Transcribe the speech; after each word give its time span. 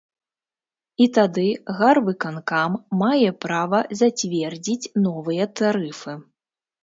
І 1.03 1.05
тады 1.17 1.43
гарвыканкам 1.81 2.77
мае 3.03 3.29
права 3.45 3.81
зацвердзіць 4.01 4.91
новыя 5.05 5.43
тарыфы. 5.61 6.13